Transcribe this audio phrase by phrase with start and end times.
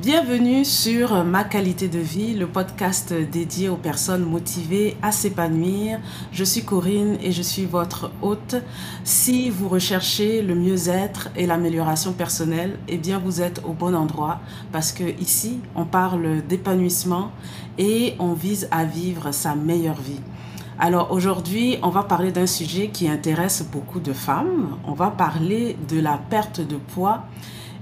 [0.00, 5.98] Bienvenue sur Ma qualité de vie, le podcast dédié aux personnes motivées à s'épanouir.
[6.30, 8.54] Je suis Corinne et je suis votre hôte.
[9.02, 14.38] Si vous recherchez le mieux-être et l'amélioration personnelle, eh bien vous êtes au bon endroit
[14.70, 17.32] parce que ici, on parle d'épanouissement
[17.76, 20.20] et on vise à vivre sa meilleure vie.
[20.78, 24.78] Alors aujourd'hui, on va parler d'un sujet qui intéresse beaucoup de femmes.
[24.86, 27.24] On va parler de la perte de poids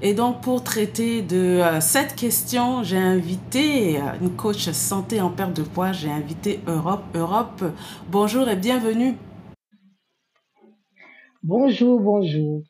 [0.02, 5.30] et donc, pour traiter de euh, cette question, j'ai invité euh, une coach santé en
[5.30, 5.92] perte de poids.
[5.92, 7.04] J'ai invité Europe.
[7.14, 7.64] Europe,
[8.10, 9.14] bonjour et bienvenue.
[11.42, 12.62] Bonjour, bonjour.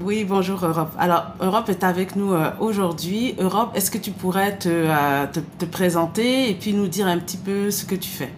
[0.00, 0.92] Oui, bonjour Europe.
[0.98, 3.34] Alors, Europe est avec nous euh, aujourd'hui.
[3.38, 7.36] Europe, est-ce que tu pourrais te, te, te, présenter et puis nous dire un petit
[7.36, 8.30] peu ce que tu fais?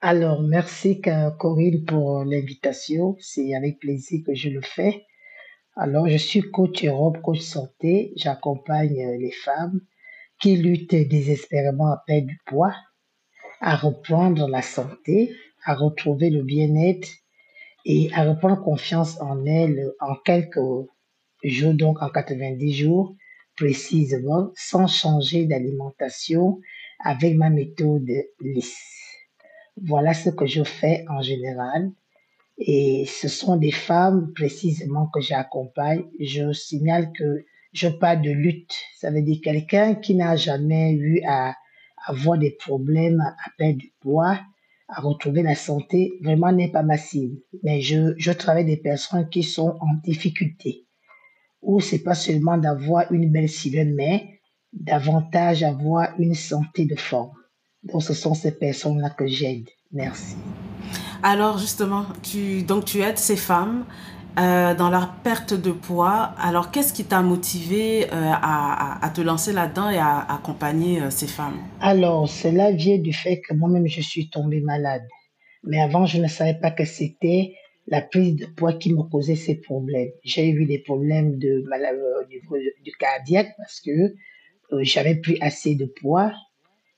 [0.00, 1.02] Alors, merci
[1.38, 3.16] Corinne pour l'invitation.
[3.20, 5.04] C'est avec plaisir que je le fais.
[5.80, 8.12] Alors, je suis coach Europe, coach santé.
[8.16, 9.80] J'accompagne euh, les femmes
[10.40, 12.74] qui luttent désespérément à perdre du poids,
[13.60, 17.08] à reprendre la santé, à retrouver le bien-être
[17.84, 20.58] et à reprendre confiance en elles en quelques
[21.44, 23.14] jours, donc en 90 jours
[23.54, 26.58] précisément, sans changer d'alimentation
[27.04, 28.82] avec ma méthode lisse.
[29.80, 31.92] Voilà ce que je fais en général
[32.58, 36.04] et ce sont des femmes précisément que j'accompagne.
[36.18, 38.74] Je signale que je parle de lutte.
[38.96, 41.54] Ça veut dire quelqu'un qui n'a jamais eu à
[42.06, 44.40] avoir des problèmes à perdre du poids,
[44.88, 47.38] à retrouver la santé, vraiment n'est pas ma cible.
[47.62, 50.86] Mais je, je travaille des personnes qui sont en difficulté.
[51.60, 54.40] Où c'est pas seulement d'avoir une belle silhouette, mais
[54.72, 57.32] davantage avoir une santé de forme.
[57.82, 59.68] Donc ce sont ces personnes-là que j'aide.
[59.92, 60.36] Merci.
[61.22, 63.84] Alors justement, tu, donc tu aides ces femmes
[64.38, 66.32] euh, dans leur perte de poids.
[66.40, 71.26] Alors qu'est-ce qui t'a motivé euh, à, te lancer là-dedans et à, accompagner euh, ces
[71.26, 71.58] femmes?
[71.80, 75.02] Alors cela vient du fait que moi-même je suis tombée malade.
[75.64, 77.54] Mais avant, je ne savais pas que c'était
[77.88, 80.10] la prise de poids qui me causait ces problèmes.
[80.22, 81.98] J'ai eu des problèmes de maladie
[82.30, 84.14] niveau du cardiaque parce que
[84.82, 86.32] j'avais plus assez de poids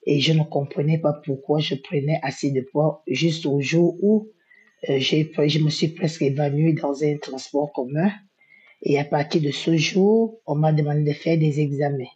[0.05, 4.29] et je ne comprenais pas pourquoi je prenais assez de poids juste au jour où
[4.89, 8.11] euh, je me suis presque évanouie dans un transport commun.
[8.83, 12.09] Et à partir de ce jour, on m'a demandé de faire des examens.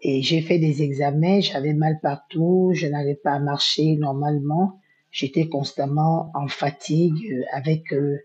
[0.00, 4.80] Et j'ai fait des examens, j'avais mal partout, je n'arrivais pas marcher normalement.
[5.10, 8.16] J'étais constamment en fatigue euh, avec euh,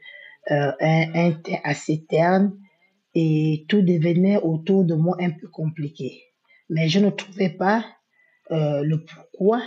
[0.51, 1.33] euh, un, un
[1.63, 2.57] assez terne
[3.13, 6.23] et tout devenait autour de moi un peu compliqué.
[6.69, 7.85] Mais je ne trouvais pas
[8.51, 9.61] euh, le pourquoi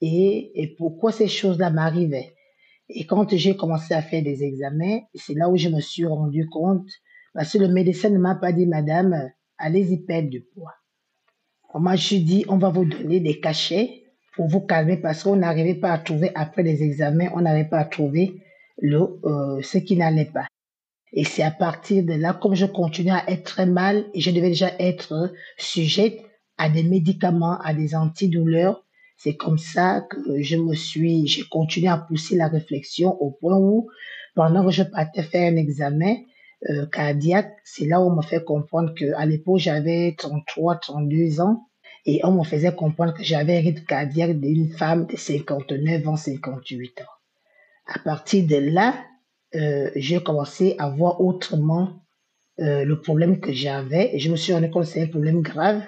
[0.00, 2.34] et, et pourquoi ces choses-là m'arrivaient.
[2.88, 6.48] Et quand j'ai commencé à faire des examens, c'est là où je me suis rendu
[6.48, 6.88] compte,
[7.34, 10.74] parce que le médecin ne m'a pas dit, madame, allez-y perdre du poids.
[11.74, 14.02] Moi, je dit, on va vous donner des cachets
[14.34, 17.78] pour vous calmer parce qu'on n'arrivait pas à trouver, après les examens, on n'arrivait pas
[17.78, 18.42] à trouver
[18.78, 20.46] le, euh, ce qui n'allait pas.
[21.12, 24.30] Et c'est à partir de là, comme je continuais à être très mal et je
[24.30, 26.20] devais déjà être sujette
[26.60, 28.84] à des médicaments, à des antidouleurs.
[29.16, 33.56] C'est comme ça que je me suis, j'ai continué à pousser la réflexion au point
[33.56, 33.88] où,
[34.34, 36.16] pendant que je partais faire un examen
[36.68, 41.40] euh, cardiaque, c'est là où on m'a fait comprendre que à l'époque j'avais 33, 32
[41.40, 41.66] ans
[42.04, 46.16] et on me faisait comprendre que j'avais un rythme cardiaque d'une femme de 59 ans,
[46.16, 47.04] 58 ans.
[47.86, 48.94] À partir de là,
[49.54, 52.04] euh, j'ai commencé à voir autrement
[52.58, 55.40] euh, le problème que j'avais et je me suis rendu compte que c'est un problème
[55.40, 55.82] grave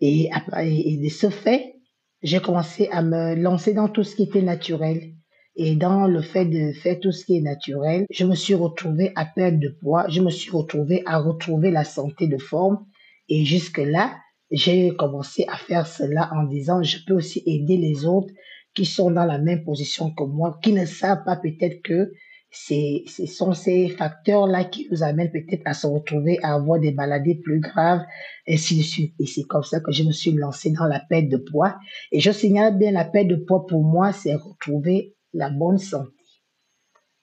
[0.00, 1.76] et, et de ce fait,
[2.22, 5.12] j'ai commencé à me lancer dans tout ce qui était naturel.
[5.58, 9.12] Et dans le fait de faire tout ce qui est naturel, je me suis retrouvée
[9.14, 12.84] à perdre de poids, je me suis retrouvée à retrouver la santé de forme.
[13.28, 14.16] Et jusque-là,
[14.50, 18.32] j'ai commencé à faire cela en disant, je peux aussi aider les autres
[18.74, 22.12] qui sont dans la même position que moi, qui ne savent pas peut-être que
[22.50, 26.92] c'est, ce sont ces facteurs-là qui nous amènent peut-être à se retrouver à avoir des
[26.92, 28.02] maladies plus graves,
[28.48, 29.14] ainsi de suite.
[29.18, 31.76] Et c'est comme ça que je me suis lancée dans la perte de poids.
[32.12, 36.10] Et je signale bien, la perte de poids pour moi, c'est retrouver la bonne santé.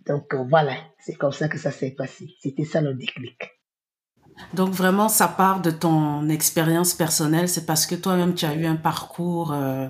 [0.06, 2.28] Donc euh, voilà, c'est comme ça que ça s'est passé.
[2.42, 3.38] C'était ça le déclic.
[4.54, 7.48] Donc vraiment, ça part de ton expérience personnelle.
[7.48, 9.88] C'est parce que toi-même, tu as eu un parcours euh,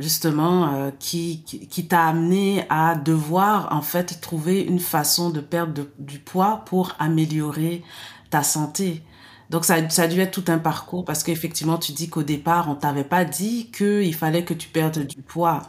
[0.00, 5.86] justement euh, qui, qui, t'a amené à devoir en fait trouver une façon de perdre
[5.98, 7.84] du poids pour améliorer
[8.30, 9.02] ta santé.
[9.50, 12.68] Donc ça, ça a dû être tout un parcours parce qu'effectivement tu dis qu'au départ
[12.70, 15.62] on t'avait pas dit qu'il fallait que tu perdes du poids,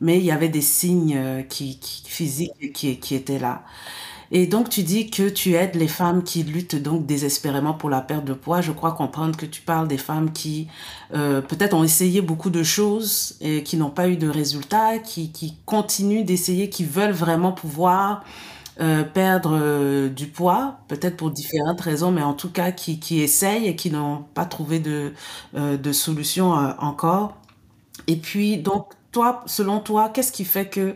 [0.00, 3.64] mais il y avait des signes euh, qui, qui physiques qui, qui étaient là.
[4.32, 8.00] Et donc, tu dis que tu aides les femmes qui luttent donc désespérément pour la
[8.00, 8.60] perte de poids.
[8.60, 10.68] Je crois comprendre que tu parles des femmes qui
[11.14, 15.30] euh, peut-être ont essayé beaucoup de choses et qui n'ont pas eu de résultats, qui,
[15.64, 18.24] continuent d'essayer, qui veulent vraiment pouvoir
[18.80, 23.20] euh, perdre euh, du poids, peut-être pour différentes raisons, mais en tout cas qui, qui
[23.20, 25.12] essayent et qui n'ont pas trouvé de,
[25.54, 27.36] de solution encore.
[28.08, 30.94] Et puis, donc, toi, selon toi, qu'est-ce qui fait que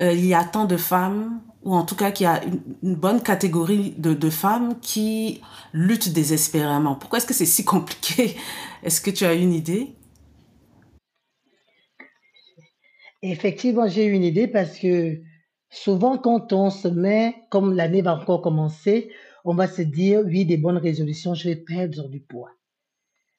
[0.00, 2.42] il y a tant de femmes ou en tout cas qu'il y a
[2.82, 5.42] une, bonne catégorie de, de, femmes qui
[5.74, 6.94] luttent désespérément.
[6.94, 8.36] Pourquoi est-ce que c'est si compliqué?
[8.82, 9.94] Est-ce que tu as une idée?
[13.20, 15.20] Effectivement, j'ai une idée parce que
[15.68, 19.10] souvent quand on se met, comme l'année va encore commencer,
[19.44, 22.52] on va se dire, oui, des bonnes résolutions, je vais perdre du poids.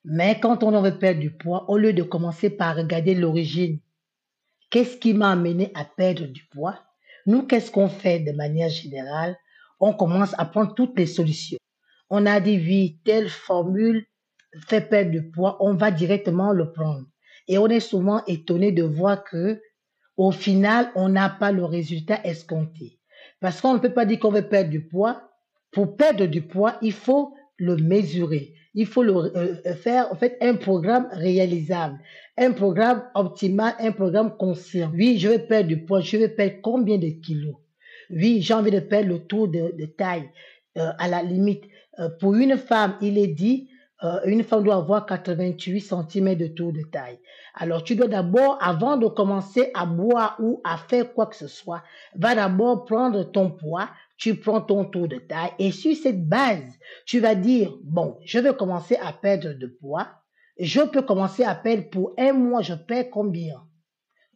[0.06, 3.80] Mais quand on veut perdre du poids, au lieu de commencer par regarder l'origine,
[4.70, 6.80] qu'est-ce qui m'a amené à perdre du poids?
[7.30, 9.38] Nous, qu'est-ce qu'on fait de manière générale?
[9.80, 11.60] On commence à prendre toutes les solutions.
[12.10, 14.08] On a dit, oui, telle formule
[14.68, 17.06] fait perdre du poids, on va directement le prendre.
[17.48, 19.62] Et on est souvent étonné de voir que,
[20.18, 23.00] au final, on n'a pas le résultat escompté.
[23.40, 25.22] Parce qu'on ne peut pas dire qu'on veut perdre du poids.
[25.72, 28.56] Pour perdre du poids, il faut le mesurer.
[28.74, 32.00] Il faut le, euh, faire en fait un programme réalisable,
[32.40, 34.92] un programme optimal, un programme conscient.
[34.94, 37.56] Oui, je vais perdre du poids, je vais perdre combien de kilos?
[38.10, 40.30] Oui, j'ai envie de perdre le tour de, taille.
[40.78, 41.64] Euh, à la limite,
[42.00, 43.70] euh, pour une femme, il est dit,
[44.26, 47.20] une femme doit avoir 88 cm de tour de taille.
[47.56, 51.48] Alors, tu dois d'abord, avant de commencer à boire ou à faire quoi que ce
[51.48, 51.84] soit,
[52.16, 56.80] va d'abord prendre ton poids, tu prends ton tour de taille et sur cette base,
[57.06, 60.08] tu vas dire, bon, je vais commencer à perdre de poids.
[60.60, 63.64] Je peux commencer à perdre pour un mois, je perds combien?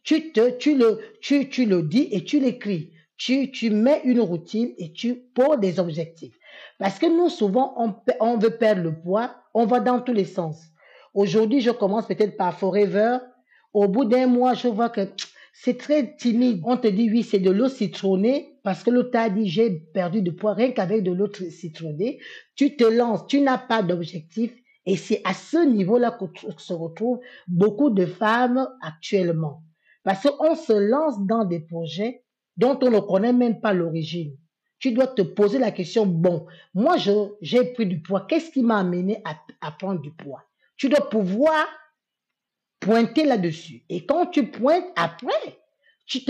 [0.02, 2.92] Tu te, tu le, tu, tu le dis et tu l'écris.
[3.16, 6.36] Tu, tu mets une routine et tu poses des objectifs.
[6.78, 10.24] Parce que nous, souvent, on, on veut perdre le poids, on va dans tous les
[10.24, 10.62] sens.
[11.12, 13.18] Aujourd'hui, je commence peut-être par Forever.
[13.72, 15.08] Au bout d'un mois, je vois que
[15.52, 16.60] c'est très timide.
[16.64, 20.22] On te dit oui, c'est de l'eau citronnée parce que l'autre t'a dit j'ai perdu
[20.22, 22.18] de poids rien qu'avec de l'eau citronnée.
[22.56, 24.52] Tu te lances, tu n'as pas d'objectif
[24.86, 26.24] et c'est à ce niveau-là que
[26.58, 29.62] se retrouvent beaucoup de femmes actuellement.
[30.02, 32.22] Parce qu'on se lance dans des projets
[32.56, 34.36] dont on ne connaît même pas l'origine.
[34.78, 36.96] Tu dois te poser la question, bon, moi
[37.40, 39.22] j'ai pris du poids, qu'est-ce qui m'a amené
[39.60, 40.44] à, prendre du poids?
[40.76, 41.66] Tu dois pouvoir
[42.80, 43.84] pointer là-dessus.
[43.88, 45.58] Et quand tu pointes après,
[46.04, 46.20] tu,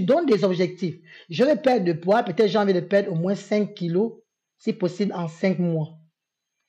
[0.00, 0.96] donnes des objectifs.
[1.28, 4.12] Je vais perdre de poids, peut-être j'ai envie de perdre au moins 5 kilos,
[4.58, 5.98] si possible en 5 mois.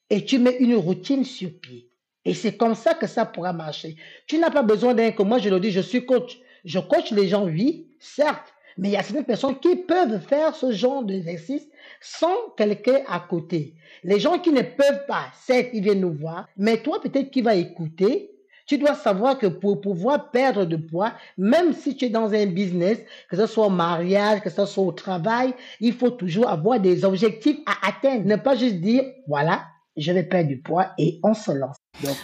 [0.10, 1.90] Et tu mets une routine sur pied.
[2.26, 3.96] Et c'est comme ça que ça pourra marcher.
[4.28, 6.40] Tu n'as pas besoin d'un que moi je le dis, je suis coach.
[6.64, 8.54] Je coach les gens, oui, certes.
[8.78, 11.68] Mais il y a certaines personnes qui peuvent faire ce genre d'exercice
[12.02, 13.74] sans quelqu'un à côté.
[14.04, 17.42] Les gens qui ne peuvent pas, certes, ils viennent nous voir, mais toi peut-être qui
[17.42, 18.32] vas écouter,
[18.66, 22.48] tu dois savoir que pour pouvoir perdre de poids, même si tu es dans un
[22.48, 22.98] business,
[23.30, 27.06] que ce soit au mariage, que ce soit au travail, il faut toujours avoir des
[27.06, 28.26] objectifs à atteindre.
[28.26, 29.66] Ne pas juste dire, voilà,
[29.98, 31.78] je vais perdre du poids et on se lance.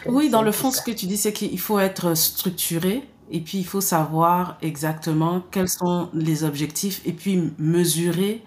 [0.08, 3.60] oui, dans le fond, ce que tu dis, c'est qu'il faut être structuré et puis
[3.60, 8.44] il faut savoir exactement quels sont les objectifs et puis mesurer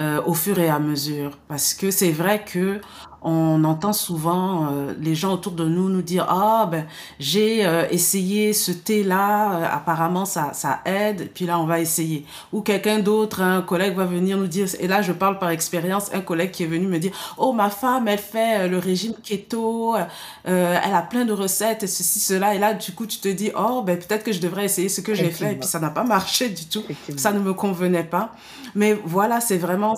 [0.00, 1.38] euh, au fur et à mesure.
[1.46, 2.80] Parce que c'est vrai que
[3.24, 6.86] on entend souvent euh, les gens autour de nous nous dire ah ben
[7.18, 11.80] j'ai euh, essayé ce thé là euh, apparemment ça ça aide puis là on va
[11.80, 12.26] essayer.
[12.52, 16.10] Ou quelqu'un d'autre un collègue va venir nous dire et là je parle par expérience
[16.12, 19.96] un collègue qui est venu me dire oh ma femme elle fait le régime keto
[20.44, 23.50] elle a plein de recettes et ceci cela et là du coup tu te dis
[23.56, 25.90] oh ben peut-être que je devrais essayer ce que j'ai fait et puis ça n'a
[25.90, 26.84] pas marché du tout.
[27.16, 28.34] Ça ne me convenait pas.
[28.74, 29.94] Mais voilà c'est vraiment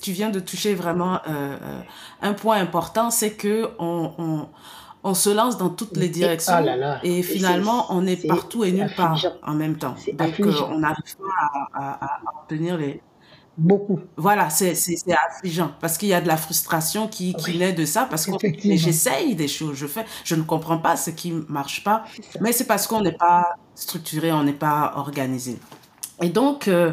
[0.00, 1.56] tu viens de toucher vraiment euh,
[2.26, 4.48] un point important, c'est que on, on,
[5.04, 8.92] on, se lance dans toutes les directions ah et finalement on est, partout et nulle
[8.96, 9.94] part en même temps.
[10.14, 13.00] Donc euh, on n'arrive pas à, à, obtenir les...
[13.58, 14.00] Beaucoup.
[14.18, 14.74] Voilà, c'est
[15.12, 18.32] affligeant parce qu'il y a de la frustration qui, qui naît de ça parce que
[18.76, 22.04] j'essaye des choses, je fais, je ne comprends pas ce qui marche pas,
[22.42, 25.58] mais c'est parce qu'on n'est pas structuré, on n'est pas organisé.
[26.20, 26.92] Et donc, euh,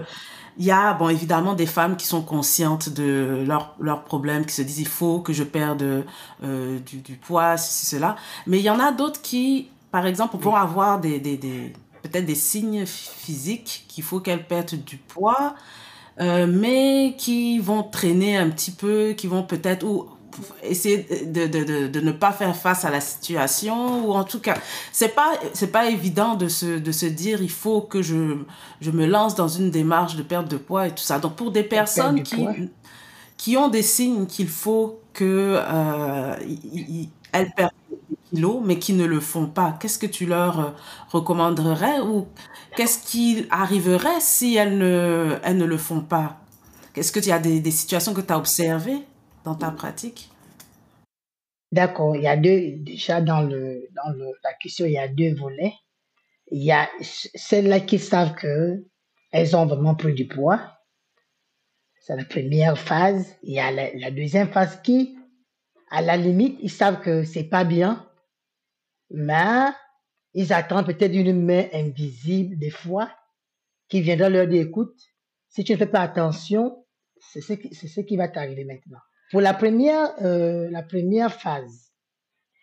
[0.58, 4.54] il y a, bon, évidemment, des femmes qui sont conscientes de leurs leur problèmes, qui
[4.54, 6.06] se disent il faut que je perde
[6.44, 8.16] euh, du, du, poids, ceci, cela.
[8.48, 12.26] Mais il y en a d'autres qui, par exemple, vont avoir des, des, des peut-être
[12.26, 15.56] des signes physiques qu'il faut qu'elles perdent du poids,
[16.20, 20.08] euh, mais qui vont traîner un petit peu, qui vont peut-être, ou
[20.64, 24.56] essayer de, de, de, ne pas faire face à la situation ou en tout cas
[24.92, 28.38] c'est pas c'est pas évident de se de se dire il faut que je
[28.82, 31.20] je me lance dans une démarche de perte de poids et tout ça.
[31.20, 32.48] Donc pour des personnes qui
[33.38, 36.36] qui ont des signes qu'il faut que euh,
[37.32, 37.72] elles perdent
[38.10, 40.70] des kilos mais qui ne le font pas qu'est-ce que tu leur euh,
[41.12, 42.28] recommanderais ou
[42.76, 46.38] qu'est-ce qui arriverait si elles ne elles ne le font pas?
[46.96, 49.04] Est-ce que tu as des, des situations que tu as observées?
[49.44, 50.30] Dans ta pratique?
[51.72, 55.34] D'accord, il y a deux, déjà dans, le, dans la question, il y a deux
[55.34, 55.74] volets.
[56.52, 58.86] Il y a celles-là qui savent que
[59.32, 60.62] elles ont vraiment pris du poids.
[62.00, 63.36] C'est la première phase.
[63.42, 65.18] Il y a la, deuxième phase qui,
[65.90, 68.08] à la limite, ils savent que c'est pas bien,
[69.10, 69.70] mais
[70.36, 73.10] ils attendent peut-être une main invisible des fois
[73.90, 74.96] qui viendra leur dire, écoute,
[75.50, 76.86] si tu ne fais pas attention,
[77.20, 79.00] c'est ce qui, c'est ce qui va t'arriver maintenant.
[79.34, 81.92] Pour la première, euh, la première phase,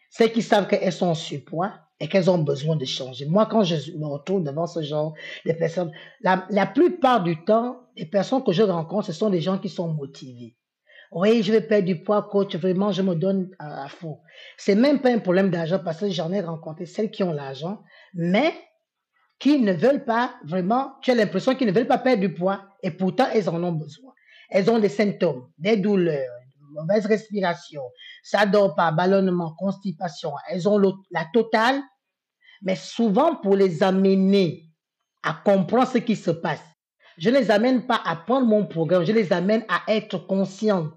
[0.09, 3.27] c'est qu'ils savent qu'elles sont en surpoids et qu'elles ont besoin de changer.
[3.27, 7.81] Moi, quand je me retrouve devant ce genre de personnes, la, la plupart du temps,
[7.97, 10.57] les personnes que je rencontre, ce sont des gens qui sont motivés.
[11.11, 14.21] Oui, je vais perdre du poids, coach, vraiment, je me donne à, à fond.
[14.57, 17.83] C'est même pas un problème d'argent parce que j'en ai rencontré celles qui ont l'argent,
[18.15, 18.55] mais
[19.41, 22.63] qui ne veulent pas vraiment, tu as l'impression qu'ils ne veulent pas perdre du poids
[22.85, 24.13] et pourtant elles en ont besoin.
[24.51, 26.40] Elles ont des symptômes, des douleurs,
[26.71, 27.83] mauvaise respiration,
[28.23, 30.79] ça dort pas, ballonnement, constipation, elles ont
[31.11, 31.81] la totale,
[32.63, 34.67] mais souvent pour les amener
[35.23, 36.63] à comprendre ce qui se passe,
[37.19, 40.93] je ne les amène pas à prendre mon programme, je les amène à être conscientes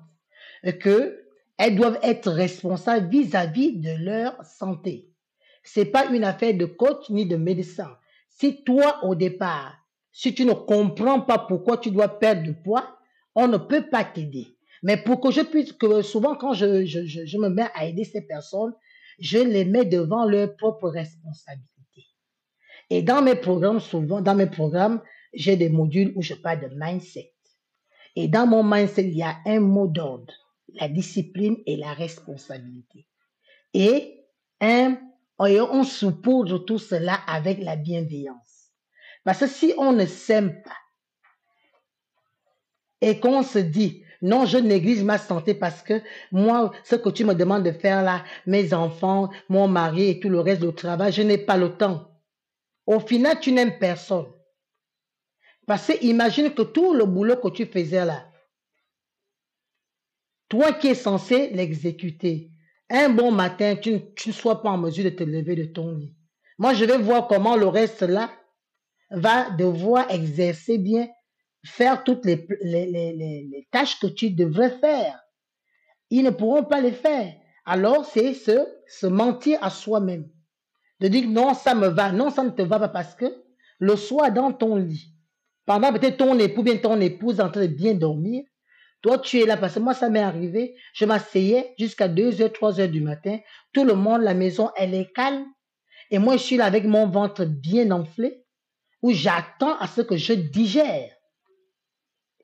[0.79, 1.19] que
[1.57, 5.09] elles doivent être responsables vis-à-vis -vis de leur santé.
[5.63, 7.95] C'est pas une affaire de coach ni de médecin.
[8.29, 9.77] Si toi, au départ,
[10.11, 12.97] si tu ne comprends pas pourquoi tu dois perdre du poids,
[13.35, 14.57] on ne peut pas t'aider.
[14.83, 18.03] Mais pour que je puisse, que souvent quand je, je, je, me mets à aider
[18.03, 18.73] ces personnes,
[19.17, 21.69] je les mets devant leur propre responsabilité.
[22.89, 25.01] Et dans mes programmes, souvent, dans mes programmes,
[25.33, 27.33] j'ai des modules où je parle de mindset.
[28.15, 30.33] Et dans mon mindset, il y a un mot d'ordre,
[30.73, 33.07] la discipline et la responsabilité.
[33.73, 34.25] Et
[34.59, 34.97] un,
[35.39, 38.71] on saupoudre tout cela avec la bienveillance.
[39.23, 40.71] Parce que si on ne s'aime pas
[43.01, 46.01] et qu'on se dit, non, je néglige ma santé parce que
[46.31, 50.29] moi, ce que tu me demandes de faire là, mes enfants, mon mari et tout
[50.29, 52.09] le reste du travail, je n'ai pas le temps.
[52.87, 54.27] Au final, tu n'aimes personne.
[55.67, 58.25] Parce que imagine que tout le boulot que tu faisais là,
[60.47, 62.49] toi qui es censé l'exécuter,
[62.89, 65.97] un bon matin, tu, tu ne sois pas en mesure de te lever de ton
[65.97, 66.15] lit.
[66.57, 68.31] Moi, je vais voir comment le reste là
[69.11, 71.09] va devoir exercer bien
[71.65, 75.19] faire toutes les, tâches que tu devrais faire.
[76.09, 77.33] Ils ne pourront pas les faire.
[77.65, 80.29] Alors, c'est se, se mentir à soi-même.
[80.99, 83.25] De dire non, ça me va, non, ça ne te va pas parce que
[83.79, 85.13] le soir dans ton lit,
[85.65, 88.43] pendant peut-être ton époux, bien ton épouse en train de bien dormir,
[89.01, 92.53] toi tu es là parce que moi ça m'est arrivé, je m'asseyais jusqu'à 2 heures,
[92.53, 93.39] 3 heures du matin,
[93.73, 95.45] tout le monde, la maison, elle est calme,
[96.11, 98.45] et moi je suis là avec mon ventre bien enflé,
[99.01, 101.11] où j'attends à ce que je digère.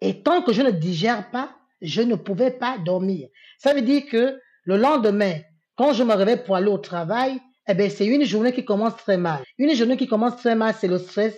[0.02, 3.30] Et tant que je ne digère pas, je ne pouvais pas dormir.
[3.58, 5.36] Ça veut dire que le lendemain,
[5.76, 8.96] quand je me réveille pour aller au travail, eh bien, c'est une journée qui commence
[8.98, 9.44] très mal.
[9.58, 11.38] Une journée qui commence très mal, c'est le stress,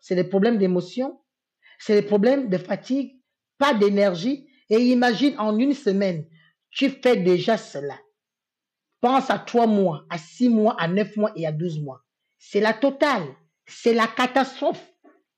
[0.00, 1.20] c'est les problèmes d'émotion,
[1.78, 3.20] c'est les problèmes de fatigue,
[3.58, 4.46] pas d'énergie.
[4.68, 6.26] Et imagine en une semaine,
[6.70, 7.98] tu fais déjà cela.
[9.00, 12.02] Pense à trois mois, à six mois, à neuf mois et à douze mois.
[12.38, 13.26] C'est la totale.
[13.66, 14.84] C'est la catastrophe.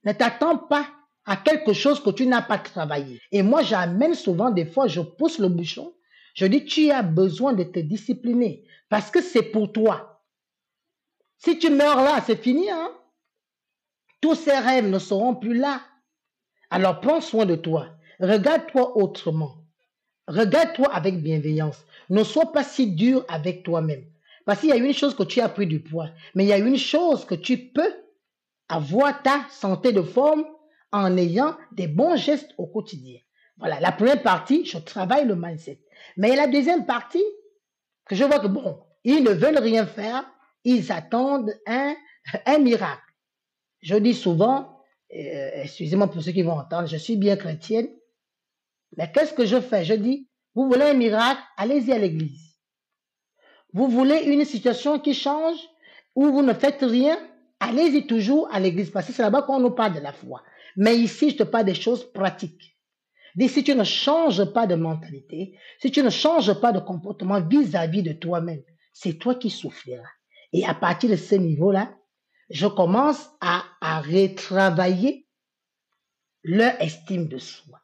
[0.04, 0.86] Ne t'attends pas
[1.24, 3.20] à quelque chose que tu n'as pas travaillé.
[3.30, 5.94] Et moi, j'amène souvent, des fois, je pousse le bouchon.
[6.34, 10.22] Je dis, tu as besoin de te discipliner parce que c'est pour toi.
[11.38, 12.70] Si tu meurs là, c'est fini.
[12.70, 12.90] Hein?
[14.20, 15.82] Tous ces rêves ne seront plus là.
[16.70, 17.88] Alors prends soin de toi.
[18.20, 19.56] Regarde-toi autrement.
[20.28, 21.84] Regarde-toi avec bienveillance.
[22.08, 24.04] Ne sois pas si dur avec toi-même.
[24.44, 26.52] Parce qu'il y a une chose que tu as pris du poids, mais il y
[26.52, 27.94] a une chose que tu peux
[28.68, 30.44] avoir ta santé de forme
[30.92, 33.18] en ayant des bons gestes au quotidien.
[33.58, 35.80] Voilà, la première partie, je travaille le mindset.
[36.16, 37.24] Mais la deuxième partie,
[38.06, 40.24] que je vois que bon, ils ne veulent rien faire,
[40.64, 41.94] ils attendent un,
[42.46, 43.02] un miracle.
[43.80, 44.78] Je dis souvent,
[45.14, 47.88] euh, excusez-moi pour ceux qui vont entendre, je suis bien chrétienne,
[48.96, 49.84] mais qu'est-ce que je fais?
[49.84, 52.58] Je dis, vous voulez un miracle, allez-y à l'église.
[53.72, 55.58] Vous voulez une situation qui change,
[56.14, 57.18] où vous ne faites rien,
[57.58, 60.42] allez-y toujours à l'église, parce que c'est là-bas qu'on nous parle de la foi.
[60.76, 62.76] Mais ici, je te parle des choses pratiques.
[63.34, 67.40] Dis, si tu ne changes pas de mentalité, si tu ne changes pas de comportement
[67.40, 68.62] vis-à-vis de toi-même,
[68.92, 70.02] c'est toi qui souffriras.
[70.52, 71.94] Et à partir de ce niveau-là,
[72.50, 73.64] je commence à,
[74.02, 75.26] retravailler
[76.44, 77.80] leur estime de soi.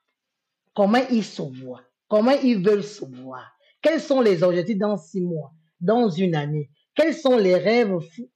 [0.75, 5.21] Comment ils se voient, comment ils veulent se voir, quels sont les objectifs dans six
[5.21, 8.31] mois, dans une année, quels sont les rêves fous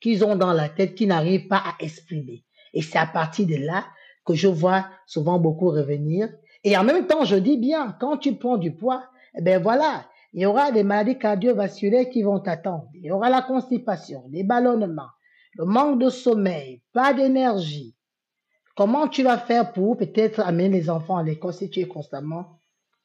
[0.00, 2.44] qu'ils ont dans la tête qui n'arrivent pas à exprimer?
[2.74, 3.84] Et c'est à partir de là
[4.24, 6.28] que je vois souvent beaucoup revenir.
[6.64, 9.04] Et en même temps, je dis bien, quand tu prends du poids,
[9.36, 12.88] eh ben voilà, il y aura des maladies cardiovasculaires qui vont t'attendre.
[12.94, 15.10] Il y aura la constipation, les ballonnements,
[15.54, 17.94] le manque de sommeil, pas d'énergie.
[18.76, 22.60] Comment tu vas faire pour peut-être amener les enfants à l'école si tu es constamment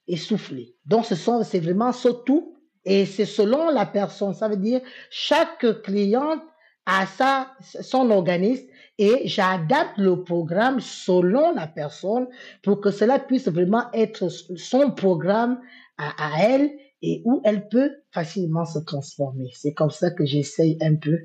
[0.07, 0.75] essoufflé?
[0.85, 4.33] Donc, ce sont, c'est vraiment surtout, et c'est selon la personne.
[4.33, 6.41] Ça veut dire, chaque cliente
[6.85, 8.65] a sa, son organisme
[9.01, 12.27] et j'adapte le programme selon la personne
[12.61, 15.59] pour que cela puisse vraiment être son programme
[15.97, 16.69] à, elle
[17.01, 19.49] et où elle peut facilement se transformer.
[19.55, 21.17] C'est comme ça que j'essaye un peu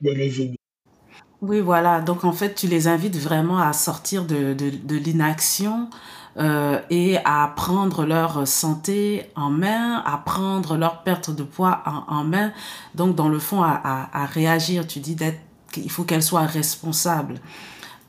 [0.00, 0.56] de les aider.
[1.42, 2.00] Oui, voilà.
[2.00, 5.90] Donc, en fait, tu les invites vraiment à sortir de, de, l'inaction
[6.38, 12.24] euh, et à prendre leur santé en main, à prendre leur perte de poids en,
[12.24, 12.54] main.
[12.94, 14.86] Donc, dans le fond, à, à réagir.
[14.86, 15.40] Tu dis d'être,
[15.74, 17.40] qu'il faut qu'elles soient responsables.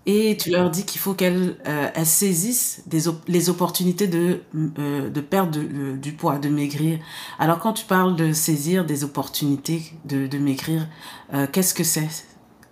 [0.08, 2.84] Et tu leur dis qu'il faut qu'elles euh, saisissent
[3.28, 4.42] les opportunités de,
[4.78, 5.60] euh, de perdre
[5.98, 7.00] du poids, de maigrir.
[7.40, 10.88] Alors, quand tu parles de saisir des opportunités de, de maigrir,
[11.34, 12.26] euh, qu'est-ce que c'est?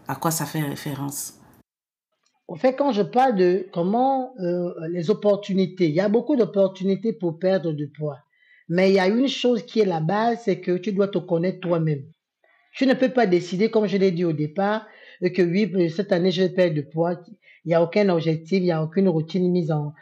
[0.08, 1.34] À quoi ça fait référence?
[2.48, 7.14] Au fait, quand je parle de comment euh, les opportunités, il y a beaucoup d'opportunités
[7.14, 8.20] pour perdre du poids.
[8.70, 11.18] Mais il y a une chose qui est la base, c'est que tu dois te
[11.18, 12.04] connaître toi-même.
[12.74, 14.88] Tu ne peux pas décider, comme je l'ai dit au départ,
[15.22, 17.20] que oui, cette année, je vais perdre du poids.
[17.66, 19.94] Il n'y a aucun objectif, il n'y a aucune routine mise en,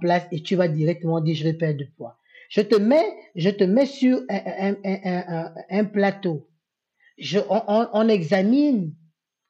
[0.00, 2.18] place et tu vas directement dire, je vais perdre du poids.
[2.50, 6.48] Je te mets, je te mets sur un, plateau.
[7.18, 8.94] Je, on, on examine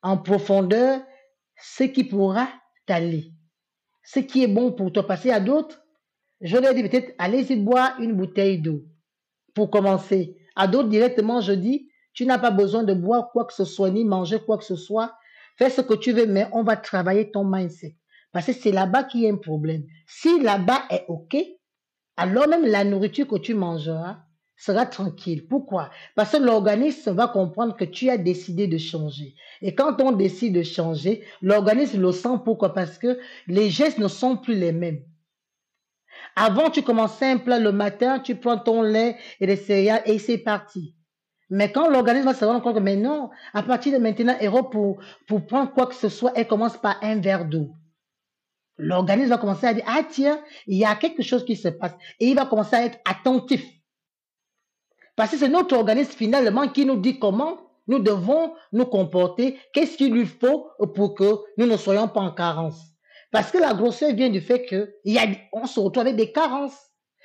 [0.02, 1.00] en profondeur
[1.60, 2.48] ce qui pourra
[2.86, 3.32] t'aller,
[4.04, 5.06] ce qui est bon pour toi.
[5.24, 5.82] Y a d'autres,
[6.40, 8.84] je leur dis peut-être, allez-y boire une bouteille d'eau
[9.54, 10.36] pour commencer.
[10.56, 11.87] À d'autres, directement, je dis,
[12.18, 14.74] tu n'as pas besoin de boire quoi que ce soit, ni manger quoi que ce
[14.74, 15.16] soit.
[15.56, 17.94] Fais ce que tu veux, mais on va travailler ton mindset.
[18.32, 19.84] Parce que c'est là-bas qu'il y a un problème.
[20.08, 21.36] Si là-bas est OK,
[22.16, 24.16] alors même la nourriture que tu mangeras
[24.56, 25.46] sera tranquille.
[25.46, 25.90] Pourquoi?
[26.16, 29.36] Parce que l'organisme va comprendre que tu as décidé de changer.
[29.62, 32.40] Et quand on décide de changer, l'organisme le sent.
[32.44, 32.74] Pourquoi?
[32.74, 35.04] Parce que les gestes ne sont plus les mêmes.
[36.34, 40.18] Avant, tu commençais un plat le matin, tu prends ton lait et les céréales et
[40.18, 40.96] c'est parti.
[41.50, 44.64] Mais quand l'organisme va se rendre compte que, mais non, à partir de maintenant, héros,
[44.64, 47.70] pour, pour prendre quoi que ce soit, elle commence par un verre d'eau.
[48.76, 51.94] L'organisme va commencer à dire, ah tiens, il y a quelque chose qui se passe.
[52.20, 53.64] Et il va commencer à être attentif.
[55.16, 57.58] Parce que c'est notre organisme finalement qui nous dit comment
[57.88, 62.30] nous devons nous comporter, qu'est-ce qu'il lui faut pour que nous ne soyons pas en
[62.30, 62.80] carence.
[63.32, 66.78] Parce que la grosseur vient du fait que se retrouve avec des carences.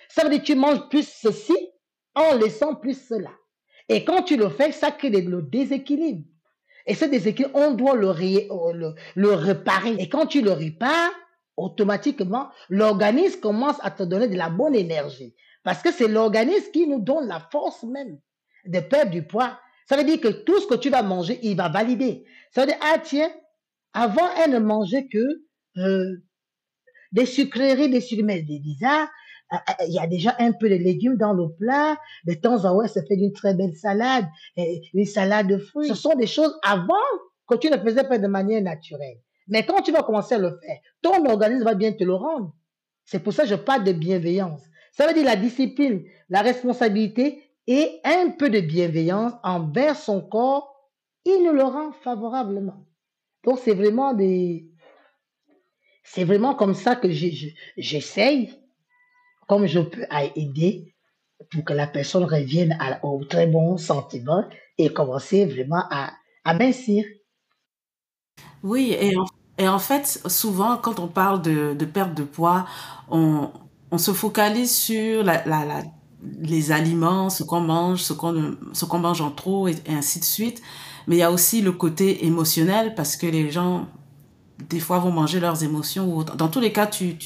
[0.10, 1.56] Ça veut dire que tu manges plus ceci
[2.16, 3.30] en laissant plus cela.
[3.94, 6.26] Et quand tu le fais, ça crée le déséquilibre.
[6.88, 8.50] Et ce déséquilibre, on doit le, ré,
[9.16, 9.96] le, réparer.
[10.00, 11.12] Et quand tu le répares,
[11.56, 15.36] automatiquement, l'organisme commence à te donner de la bonne énergie.
[15.64, 18.20] Parce que c'est l'organisme qui nous donne la force même
[18.66, 19.60] de perdre du poids.
[19.88, 22.26] Ça veut dire que tout ce que tu vas manger, il va valider.
[22.52, 23.32] Ça veut dire, ah tiens,
[23.94, 25.44] avant, elle ne mangeait que
[25.78, 26.24] euh,
[27.12, 29.08] des sucreries, des sucreries, des bizarres.
[29.88, 31.98] Il y a déjà un peu de légumes dans le plat.
[32.26, 34.26] De temps en temps, ça fait une très belle salade,
[34.58, 35.88] une salade de fruits.
[35.88, 36.94] Ce sont des choses avant
[37.48, 39.20] que tu ne faisais pas de manière naturelle.
[39.48, 42.56] Mais quand tu vas commencer à le faire, ton organisme va bien te le rendre.
[43.06, 44.64] C'est pour ça que je parle de bienveillance.
[44.94, 50.74] Ça veut dire la discipline, la responsabilité et un peu de bienveillance envers son corps,
[51.26, 52.86] il nous le rend favorablement.
[53.44, 54.70] Donc c'est vraiment des,
[56.04, 58.54] c'est vraiment comme ça que j'essaye,
[59.48, 60.94] comme je peux aider
[61.52, 64.44] pour que la personne revienne au très bon sentiment
[64.78, 66.12] et commencer vraiment à,
[66.46, 67.06] à mincir.
[68.64, 69.26] Oui, et en,
[69.58, 72.66] et en fait, souvent, quand on parle de, de perte de poids,
[73.10, 73.52] on,
[73.92, 75.84] on se focalise sur la, la,
[76.42, 78.56] les aliments, ce qu'on mange, ce qu'on
[78.90, 80.62] qu'on mange en trop et, ainsi de suite.
[81.08, 83.88] Mais il y a aussi le côté émotionnel parce que les gens
[84.70, 87.18] des fois vont manger leurs émotions dans tous les cas tu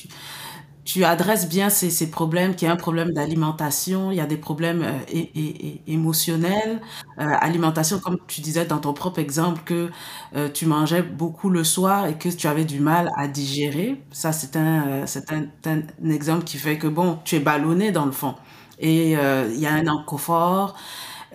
[0.88, 4.26] tu adresses bien ces, ces problèmes, qu'il y a un problème d'alimentation, il y a
[4.26, 6.82] des problèmes euh, é- émotionnels,
[7.20, 9.92] euh, alimentation, comme tu disais dans ton propre exemple, que
[10.36, 14.02] euh, tu mangeais beaucoup le soir et que tu avais du mal à digérer.
[14.12, 17.92] Ça, c'est un, euh, c'est un, un exemple qui fait que, bon, tu es ballonné
[17.92, 18.36] dans le fond.
[18.80, 20.76] Et euh, il y a un inconfort.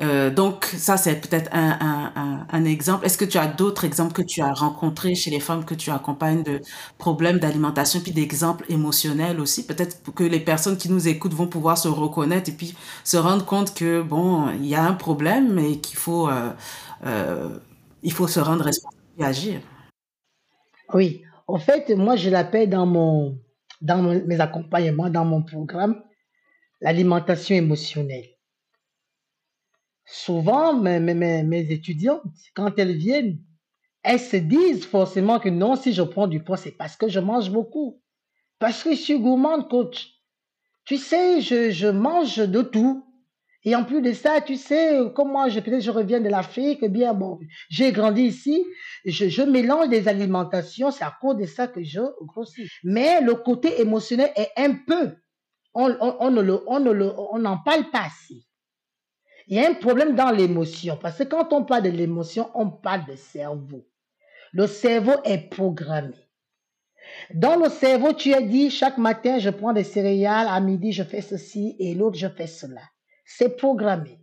[0.01, 3.05] Euh, donc, ça, c'est peut-être un, un, exemple.
[3.05, 5.91] Est-ce que tu as d'autres exemples que tu as rencontrés chez les femmes que tu
[5.91, 6.61] accompagnes de
[6.99, 9.67] problèmes d'alimentation, puis d'exemples émotionnels aussi?
[9.67, 12.75] Peut-être que les personnes qui nous écoutent vont pouvoir se reconnaître et puis
[13.05, 16.51] se rendre compte que, bon, il y a un problème et qu'il faut, euh,
[17.05, 17.59] euh,
[18.03, 19.61] il faut se rendre responsable et agir.
[20.95, 23.39] Oui, en fait, moi, je l'appelle dans mon,
[23.83, 26.03] dans mes accompagnements, dans mon programme,
[26.81, 28.32] l'alimentation émotionnelle.
[30.15, 32.23] Souvent, mes, mes, mes étudiantes,
[32.55, 33.39] quand elles viennent,
[34.03, 37.19] elles se disent forcément que non, si je prends du poids, c'est parce que je
[37.19, 37.99] mange beaucoup.
[38.59, 40.11] Parce que je suis gourmande, coach.
[40.85, 43.07] Tu sais, je, mange de tout.
[43.65, 46.91] Et en plus de ça, tu sais, comme je, peut-être je reviens de l'Afrique, eh
[46.91, 47.39] bien, bon,
[47.71, 48.67] j'ai grandi ici,
[49.07, 52.69] je, mélange des alimentations, c'est à cause de ça que je grossis.
[52.85, 55.15] Mais le côté émotionnel est un peu,
[55.73, 58.45] on, on, on ne le, on ne le, on n'en parle pas assez.
[59.49, 62.71] Il y a un problème dans l'émotion, parce que quand on parle de l'émotion, on
[62.71, 63.87] parle de cerveau.
[64.53, 66.15] Le cerveau est programmé.
[67.35, 71.03] Dans le cerveau, tu as dit, chaque matin, je prends des céréales, à midi, je
[71.03, 72.83] fais ceci, et l'autre, je fais cela.
[73.25, 74.19] C'est programmé.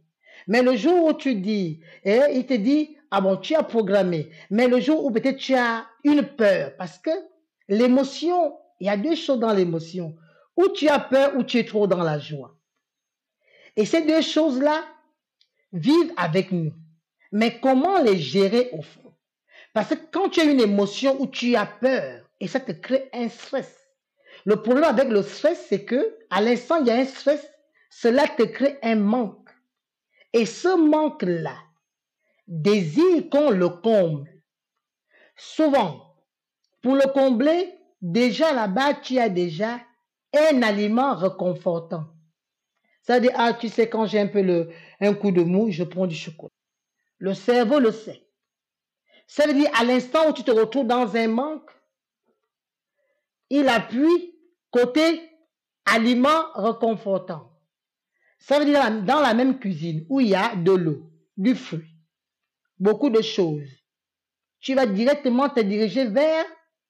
[0.48, 4.30] Mais le jour où tu dis, et il te dit, ah bon, tu as programmé.
[4.50, 7.12] Mais le jour où peut-être tu as une peur, parce que
[7.68, 10.16] l'émotion, il y a deux choses dans l'émotion.
[10.56, 12.56] Ou tu as peur, ou tu es trop dans la joie.
[13.76, 14.84] Et ces deux choses-là
[15.72, 16.74] vivent avec nous.
[17.32, 19.14] Mais comment les gérer au fond?
[19.74, 23.10] Parce que quand tu as une émotion où tu as peur, et ça te crée
[23.14, 23.76] un stress.
[24.46, 27.46] Le problème avec le stress, c'est que à l'instant, il y a un stress,
[27.90, 29.50] cela te crée un manque.
[30.34, 31.56] Et ce manque-là
[32.48, 34.30] désire qu'on le comble.
[35.36, 36.16] Souvent,
[36.82, 39.80] pour le combler, déjà là-bas, tu as déjà
[40.34, 42.06] un aliment réconfortant.
[43.10, 44.70] Ça dire, ah, tu sais, quand j'ai un peu
[45.02, 46.52] un coup de mou, je prends du chocolat.
[47.18, 48.24] Le cerveau le sait.
[49.26, 51.72] Ça veut dire, à l'instant où tu te retrouves dans un manque,
[53.50, 54.36] il appuie
[54.70, 55.28] côté
[55.86, 57.52] aliment réconfortant.
[58.38, 61.96] Ça veut dire dans la même cuisine où il y a de l'eau, du fruit,
[62.78, 63.72] beaucoup de choses.
[64.60, 66.46] Tu vas directement te diriger vers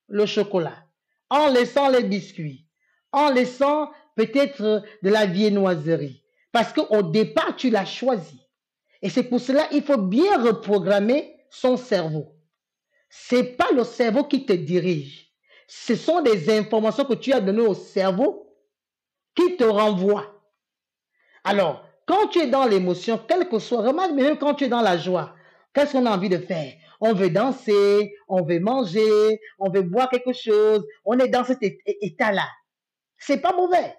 [0.09, 0.85] le chocolat
[1.29, 2.67] en laissant les biscuits,
[3.13, 3.89] en laissant
[4.27, 6.23] peut-être de la viennoiserie.
[6.51, 8.47] Parce qu'au départ, tu l'as choisi.
[9.01, 12.35] Et c'est pour cela qu'il faut bien reprogrammer son cerveau.
[13.09, 15.31] C'est pas le cerveau qui te dirige.
[15.67, 18.55] Ce sont des informations que tu as données au cerveau
[19.35, 20.33] qui te renvoient.
[21.43, 24.81] Alors, quand tu es dans l'émotion, quel que soit, remarque même quand tu es dans
[24.81, 25.33] la joie,
[25.73, 26.73] qu'est-ce qu'on a envie de faire?
[26.99, 31.59] On veut danser, on veut manger, on veut boire quelque chose, on est dans cet
[31.61, 32.47] état-là.
[33.17, 33.95] C'est pas mauvais.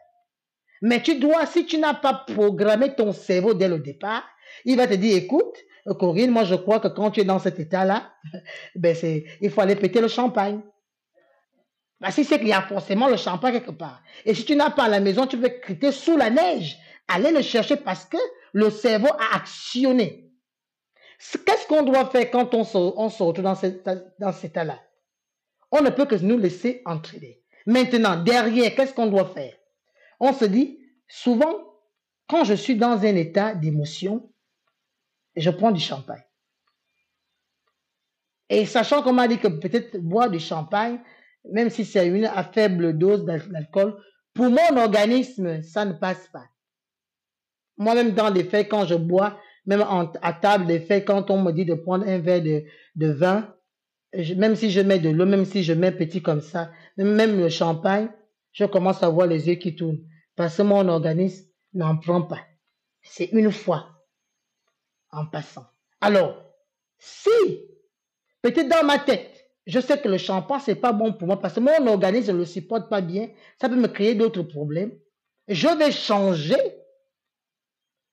[0.83, 4.25] Mais tu dois, si tu n'as pas programmé ton cerveau dès le départ,
[4.65, 5.57] il va te dire, écoute,
[5.99, 8.13] Corinne, moi je crois que quand tu es dans cet état-là,
[8.77, 10.61] ben c'est, il faut aller péter le champagne.
[12.01, 14.03] Bah, si c'est qu'il y a forcément le champagne quelque part.
[14.25, 16.79] Et si tu n'as pas à la maison, tu peux crier sous la neige.
[17.09, 18.17] Allez le chercher parce que
[18.53, 20.31] le cerveau a actionné.
[21.45, 23.87] Qu'est-ce qu'on doit faire quand on se, on se retrouve dans, cet-
[24.19, 24.81] dans cet état-là?
[25.71, 27.43] On ne peut que nous laisser entraîner.
[27.67, 29.53] Maintenant, derrière, qu'est-ce qu'on doit faire?
[30.21, 30.79] On se dit,
[31.09, 31.55] souvent,
[32.29, 34.33] quand je suis dans un état d'émotion,
[35.35, 36.23] je prends du champagne.
[38.49, 41.01] Et sachant qu'on m'a dit que peut-être boire du champagne,
[41.51, 43.97] même si c'est une à faible dose d'al- d'alcool,
[44.35, 46.45] pour mon organisme, ça ne passe pas.
[47.79, 49.85] Moi-même, dans les faits, quand je bois, même
[50.23, 53.55] à table des faits, quand on me dit de prendre un verre de, vin,
[54.37, 57.49] même si je mets de l'eau, même si je mets petit comme ça, même le
[57.49, 58.09] champagne,
[58.53, 60.01] je commence à voir les yeux qui tournent.
[60.37, 62.41] Parce que mon organisme n'en prend pas.
[63.03, 63.89] C'est une fois
[65.11, 65.67] en passant.
[66.01, 66.43] Alors,
[66.99, 67.31] si
[68.43, 71.55] Peut-être dans ma tête, je sais que le champagne, c'est pas bon pour moi parce
[71.55, 73.29] que mon organisme ne le supporte pas bien.
[73.61, 74.99] Ça peut me créer d'autres problèmes.
[75.47, 76.57] Je vais changer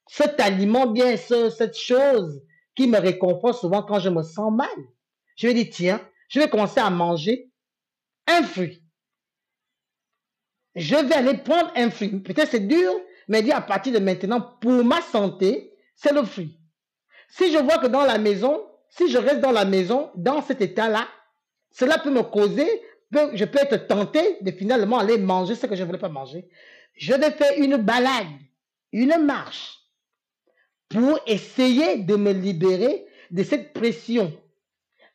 [0.07, 2.41] cet aliment, bien ce- cette chose
[2.75, 4.67] qui me réconforte souvent quand je me sens mal.
[5.35, 7.51] Je vais dire, tiens, je vais commencer à manger
[8.27, 8.83] un fruit.
[10.77, 12.09] Je vais aller prendre un fruit.
[12.19, 12.93] Peut-être c'est dur,
[13.27, 16.57] mais dire à partir de maintenant, pour ma santé, c'est le fruit.
[17.29, 20.61] Si je vois que dans la maison, si je reste dans la maison, dans cet
[20.61, 21.05] état-là,
[21.71, 22.69] cela peut me causer
[23.11, 26.47] je peux être tenté de finalement aller manger ce que je ne voulais pas manger.
[26.95, 28.27] Je vais faire une balade,
[28.91, 29.79] une marche
[30.89, 34.33] pour essayer de me libérer de cette pression.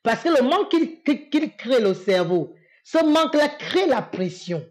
[0.03, 4.67] Parce que le manque qu'il crée le cerveau, ce manque-là crée la pression.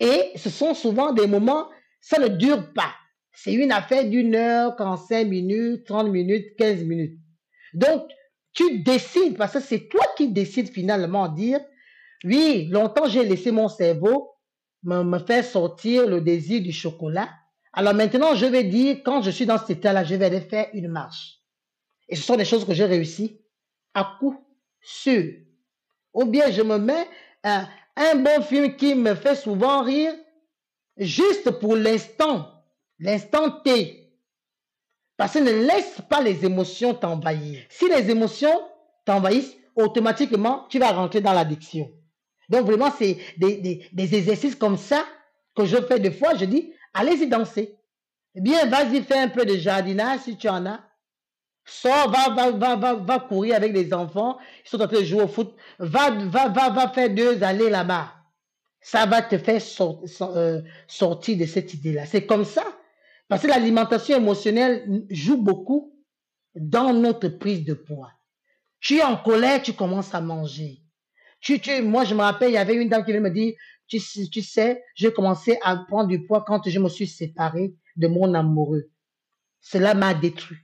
[0.00, 1.68] Et ce sont souvent des moments,
[2.00, 2.92] ça ne dure pas.
[3.32, 7.18] C'est une affaire d'une heure, 45 minutes, 30 minutes, 15 minutes.
[7.74, 8.10] Donc,
[8.52, 11.60] tu décides, parce que c'est toi qui décides finalement dire,
[12.24, 14.30] oui, longtemps j'ai laissé mon cerveau
[14.82, 17.28] me, faire sortir le désir du chocolat.
[17.72, 20.68] Alors maintenant, je vais dire, quand je suis dans cet état-là, je vais aller faire
[20.72, 21.38] une marche.
[22.08, 23.40] Et ce sont des choses que j'ai réussi
[23.94, 24.36] à coup
[24.80, 25.32] sûr.
[26.12, 27.06] Ou bien je me mets
[27.44, 30.12] un, un bon film qui me fait souvent rire,
[30.96, 32.50] juste pour l'instant,
[32.98, 34.00] l'instant T.
[35.16, 37.62] Parce que ne laisse pas les émotions t'envahir.
[37.68, 38.58] Si les émotions
[39.04, 41.90] t'envahissent, automatiquement, tu vas rentrer dans l'addiction.
[42.48, 45.04] Donc vraiment, c'est des, exercices comme ça
[45.54, 46.34] que je fais des fois.
[46.34, 47.76] Je dis, allez-y danser.
[48.34, 50.80] Eh bien, vas-y, fais un peu de jardinage si tu en as.
[51.72, 54.38] Sors, va, va, va, va, courir avec les enfants.
[54.64, 55.54] Ils sont en train de jouer au foot.
[55.78, 58.12] Va, va, va, va faire deux allées là-bas.
[58.80, 59.62] Ça va te faire
[60.20, 62.06] euh, sortir de cette idée-là.
[62.06, 62.64] C'est comme ça.
[63.28, 65.94] Parce que l'alimentation émotionnelle joue beaucoup
[66.56, 68.10] dans notre prise de poids.
[68.80, 70.82] Tu es en colère, tu commences à manger.
[71.40, 73.54] Tu, tu, moi, je me rappelle, il y avait une dame qui venait me dire,
[73.86, 78.08] tu, tu sais, j'ai commencé à prendre du poids quand je me suis séparé de
[78.08, 78.90] mon amoureux.
[79.60, 80.58] Cela m'a détruit.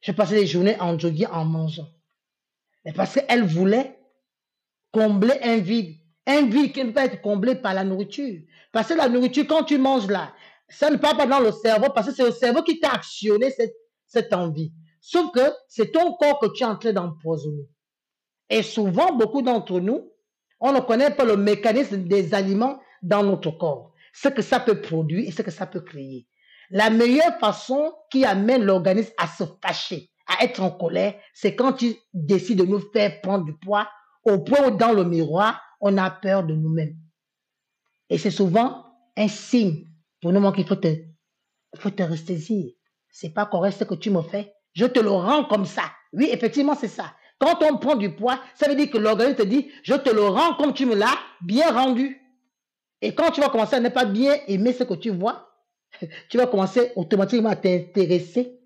[0.00, 1.88] Je passais des journées en jogging en mangeant.
[2.84, 3.98] Mais parce qu'elle voulait
[4.92, 5.96] combler un vide.
[6.26, 8.40] Un vide qui ne peut pas être comblé par la nourriture.
[8.72, 10.32] Parce que la nourriture, quand tu manges là,
[10.68, 13.50] ça ne part pas dans le cerveau parce que c'est le cerveau qui t'a actionné
[13.50, 13.74] cette,
[14.06, 14.72] cette envie.
[15.00, 17.68] Sauf que c'est ton corps que tu es en train d'empoisonner.
[18.50, 20.12] Et souvent, beaucoup d'entre nous,
[20.60, 23.92] on ne connaît pas le mécanisme des aliments dans notre corps.
[24.12, 26.27] Ce que ça peut produire et ce que ça peut créer.
[26.70, 31.72] La meilleure façon qui amène l'organisme à se fâcher, à être en colère, c'est quand
[31.72, 33.88] tu décides de nous faire prendre du poids
[34.24, 36.96] au point où dans le miroir, on a peur de nous-mêmes.
[38.10, 38.84] Et c'est souvent
[39.16, 39.86] un signe
[40.20, 40.94] pour nous qu'il faut te,
[41.76, 42.72] faut te ressaisir.
[43.10, 44.52] C'est pas correct ce que tu me fais.
[44.74, 45.84] Je te le rends comme ça.
[46.12, 47.14] Oui, effectivement, c'est ça.
[47.38, 50.22] Quand on prend du poids, ça veut dire que l'organisme te dit, je te le
[50.22, 52.20] rends comme tu me l'as bien rendu.
[53.00, 55.47] Et quand tu vas commencer à ne pas bien aimer ce que tu vois,
[56.28, 58.58] tu vas commencer automatiquement à t'intéresser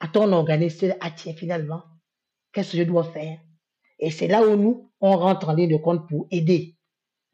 [0.00, 0.94] à ton organisme.
[1.00, 1.82] Ah tiens, finalement,
[2.52, 3.38] qu'est-ce que je dois faire?
[3.98, 6.76] Et c'est là où nous, on rentre en ligne de compte pour aider.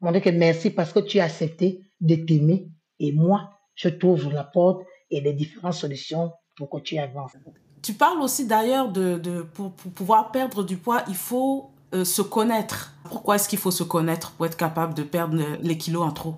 [0.01, 2.67] On dit que merci parce que tu as accepté de t'aimer
[2.99, 7.33] et moi, je t'ouvre la porte et les différentes solutions pour que tu avances.
[7.81, 12.93] Tu parles aussi d'ailleurs de, pour, pouvoir perdre du poids, il faut euh, se connaître.
[13.03, 16.35] Pourquoi est-ce qu'il faut se connaître pour être capable de perdre les kilos en trop?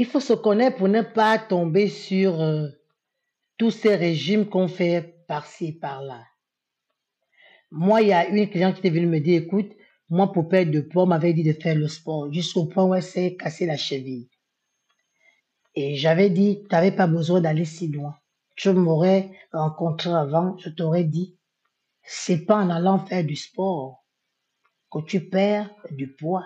[0.00, 2.68] Il faut se connaître pour ne pas tomber sur euh,
[3.56, 6.24] tous ces régimes qu'on fait par-ci par-là.
[7.72, 9.72] Moi, il y a une cliente qui est venue me dire, écoute,
[10.08, 13.02] moi, pour perdre de poids, m'avait dit de faire le sport jusqu'au point où elle
[13.02, 14.28] s'est cassée la cheville.
[15.74, 18.14] Et j'avais dit, tu n'avais pas besoin d'aller si loin.
[18.54, 21.36] Tu m'aurais rencontré avant, je t'aurais dit,
[22.04, 24.04] c'est pas en allant faire du sport
[24.92, 26.44] que tu perds du poids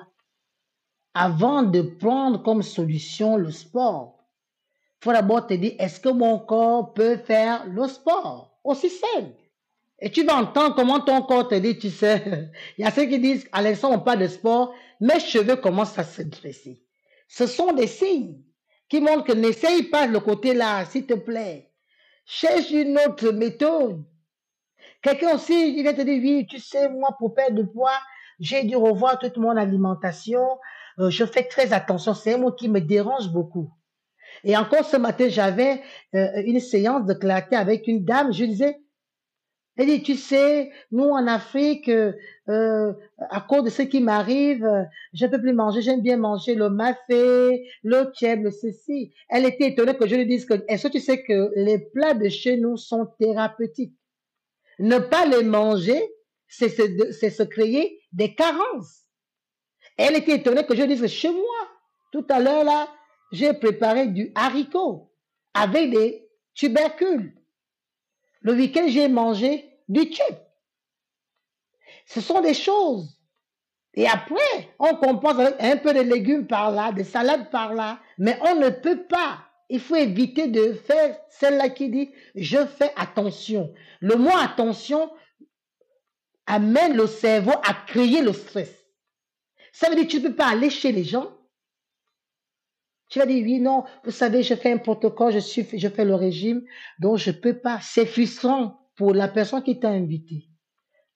[1.15, 4.19] avant de prendre comme solution le sport.
[5.01, 9.33] Il faut d'abord te dire, est-ce que mon corps peut faire le sport Aussi simple?
[9.99, 13.07] Et tu vas entendre comment ton corps te dit, tu sais, il y a ceux
[13.07, 16.83] qui disent, Alexandre, on parle de sport, mes cheveux commencent à se dresser.
[17.29, 18.43] Ce sont des signes
[18.89, 21.71] qui montrent que n'essaye pas le côté là, s'il te plaît.
[22.25, 24.05] Cherche une autre méthode.
[25.03, 27.99] Quelqu'un aussi, il va te dire, oui, tu sais, moi, pour perdre de poids,
[28.39, 30.47] j'ai dû revoir toute mon alimentation,
[30.99, 32.15] euh, je fais très attention.
[32.15, 33.71] C'est un mot qui me dérange beaucoup.
[34.45, 35.83] Et encore ce matin, j'avais
[36.15, 38.33] euh, une séance de clarté avec une dame.
[38.33, 38.79] Je disais,
[39.77, 44.69] elle dit, tu sais, nous en Afrique, euh, à cause de ce qui m'arrive,
[45.15, 45.81] je ne peux plus manger.
[45.81, 49.15] J'aime bien manger le mafé, le tchèb, le ceci.
[49.29, 52.15] Elle était étonnée que je lui dise que, est-ce que tu sais que les plats
[52.15, 53.97] de chez nous sont thérapeutiques?
[54.79, 56.03] Ne pas les manger,
[56.49, 59.02] c'est se créer des carences.
[59.97, 61.69] Elle était étonnée que je dise chez moi,
[62.13, 62.89] tout à l'heure là,
[63.33, 65.11] j'ai préparé du haricot
[65.55, 67.35] avec des tubercules.
[68.41, 70.37] Le week-end, j'ai mangé du chip.
[72.07, 73.19] Ce sont des choses.
[73.95, 78.01] Et après, on compense avec un peu de légumes par là, des salades par là.
[78.19, 79.39] Mais on ne peut pas.
[79.69, 83.73] Il faut éviter de faire celle-là qui dit je fais attention.
[84.01, 85.11] Le mot attention
[86.47, 88.82] amène le cerveau à créer le stress.
[89.73, 91.31] Ça veut dire que tu ne peux pas aller chez les gens.
[93.09, 96.05] Tu vas dire, oui, non, vous savez, je fais un protocole, je, suis, je fais
[96.05, 96.63] le régime,
[96.99, 97.79] donc je ne peux pas.
[97.83, 100.49] C'est frustrant pour la personne qui t'a invité.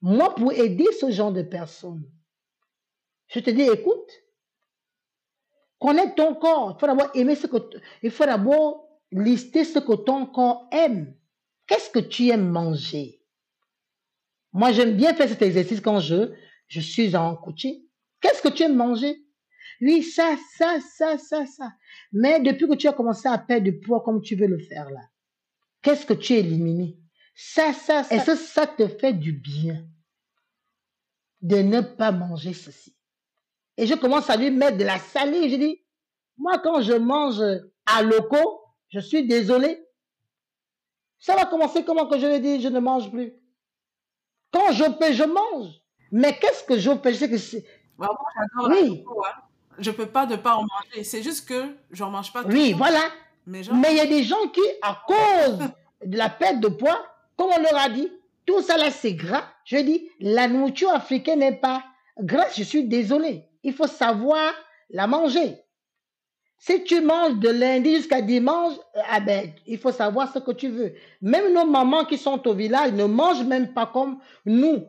[0.03, 2.05] Moi, pour aider ce genre de personnes,
[3.29, 4.11] je te dis, écoute,
[5.79, 6.75] connais ton corps.
[6.77, 7.57] Il faut d'abord aimer ce que,
[8.03, 11.17] il faut d'abord lister ce que ton corps aime.
[11.67, 13.23] Qu'est-ce que tu aimes manger?
[14.53, 16.33] Moi, j'aime bien faire cet exercice quand je,
[16.69, 17.86] je suis en coaching.
[18.21, 19.23] Qu'est-ce que tu aimes manger?
[19.81, 21.73] Oui, ça, ça, ça, ça, ça.
[22.13, 24.91] Mais depuis que tu as commencé à perdre du poids comme tu veux le faire
[24.91, 25.03] là,
[25.83, 26.99] qu'est-ce que tu as éliminé?
[27.35, 28.15] Ça, ça, ça.
[28.15, 29.87] Est-ce que ça te fait du bien
[31.43, 32.97] de ne pas manger ceci?
[33.77, 35.51] Et je commence à lui mettre de la salée.
[35.51, 35.85] Je dis,
[36.39, 37.43] moi, quand je mange
[37.85, 39.83] à loco, je suis désolé.
[41.19, 43.35] Ça va commencer comment que je vais dire, je ne mange plus?
[44.51, 45.75] Quand je peux, je mange.
[46.13, 47.13] Mais qu'est-ce que je peux?
[47.13, 47.37] Je sais que
[47.99, 49.05] moi, j'adore oui.
[49.07, 49.43] Hein.
[49.79, 51.05] Je peux pas ne pas en manger.
[51.05, 52.43] C'est juste que je n'en mange pas.
[52.45, 53.01] Oui, voilà.
[53.47, 55.59] Mais il y a des gens qui, à cause
[56.05, 56.99] de la perte de poids,
[57.37, 58.11] comme on leur a dit,
[58.47, 59.45] tout ça là, c'est gras.
[59.65, 61.85] Je dis, la nourriture africaine n'est pas
[62.19, 62.57] grasse.
[62.57, 63.45] Je suis désolé.
[63.63, 64.53] Il faut savoir
[64.91, 65.59] la manger.
[66.59, 68.75] Si tu manges de lundi jusqu'à dimanche,
[69.11, 70.95] ah ben, il faut savoir ce que tu veux.
[71.21, 74.87] Même nos mamans qui sont au village ne mangent même pas comme nous.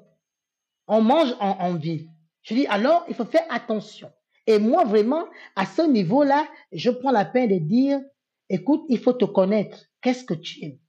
[0.88, 2.08] On mange en, ville.
[2.48, 4.10] Je dis, alors, il faut faire attention.
[4.46, 5.26] Et moi, vraiment,
[5.58, 8.00] à ce niveau-là, je prends la peine de dire,
[8.48, 9.78] écoute, il faut te connaître.
[10.02, 10.80] Qu'est-ce que tu aimes?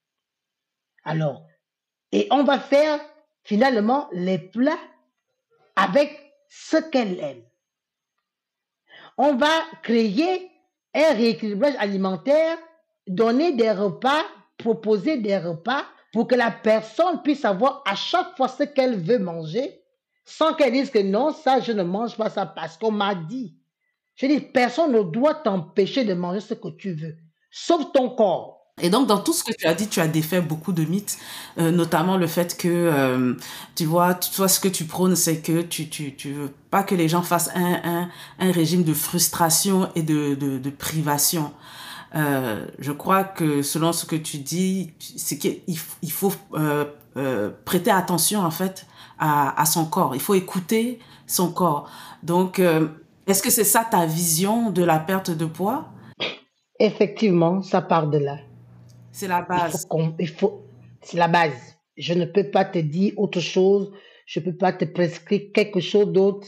[1.03, 1.45] Alors,
[2.13, 3.01] et on va faire
[3.43, 4.79] finalement les plats
[5.75, 7.43] avec ce qu'elle aime.
[9.17, 9.51] On va
[9.83, 10.49] créer
[10.95, 12.57] un rééquilibrage alimentaire,
[13.09, 14.23] donner des repas,
[14.59, 19.19] proposer des repas pour que la personne puisse avoir à chaque fois ce qu'elle veut
[19.19, 19.83] manger,
[20.29, 23.57] sans qu'elle dise que non, ça, je ne mange pas ça parce qu'on m'a dit.
[24.15, 27.17] Je dis, personne ne doit t'empêcher de manger ce que tu veux,
[27.51, 28.59] sauf ton corps.
[28.81, 31.19] Et donc, dans tout ce que tu as dit, tu as défait beaucoup de mythes,
[31.59, 33.35] euh, notamment le fait que, euh,
[33.75, 36.95] tu vois, toi, ce que tu prônes, c'est que tu, tu, tu veux pas que
[36.95, 41.53] les gens fassent un, un, un régime de frustration et de, de, privation.
[42.15, 45.61] Euh, je crois que selon ce que tu dis, c'est qu'il
[46.03, 48.87] il faut euh, prêter attention, en fait,
[49.19, 50.15] à, à son corps.
[50.15, 51.91] Il faut écouter son corps.
[52.23, 52.89] Donc, euh,
[53.27, 55.89] est-ce que c'est ça ta vision de la perte de poids?
[56.81, 58.39] Effectivement, ça part de là.
[59.13, 59.87] C'est la base.
[60.19, 60.63] Il faut,
[61.03, 61.77] c'est la base.
[61.97, 63.93] Je ne peux pas te dire autre chose.
[64.27, 66.47] Je ne peux pas te prescrire quelque chose d'autre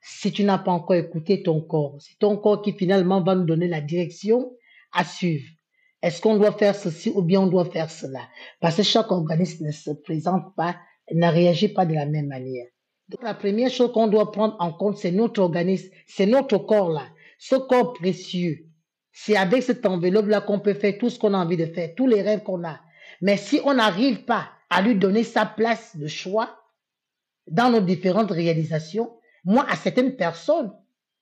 [0.00, 1.96] si tu n'as pas encore écouté ton corps.
[2.00, 4.52] C'est ton corps qui finalement va nous donner la direction
[4.92, 5.48] à suivre.
[6.02, 8.20] Est-ce qu'on doit faire ceci ou bien on doit faire cela?
[8.60, 10.76] Parce que chaque organisme ne se présente pas,
[11.14, 12.66] ne réagit pas de la même manière.
[13.08, 17.04] Donc la première chose qu'on doit prendre en compte, c'est notre organisme, c'est notre corps-là,
[17.38, 18.72] ce corps précieux
[19.12, 22.06] c'est avec cette enveloppe-là qu'on peut faire tout ce qu'on a envie de faire, tous
[22.06, 22.80] les rêves qu'on a.
[23.20, 26.58] Mais si on n'arrive pas à lui donner sa place de choix
[27.46, 29.12] dans nos différentes réalisations,
[29.44, 30.72] moi, à certaines personnes,